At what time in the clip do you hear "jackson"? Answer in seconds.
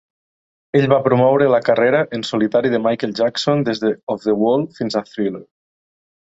3.21-3.63